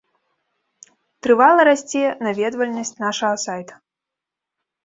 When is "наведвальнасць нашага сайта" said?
2.29-3.73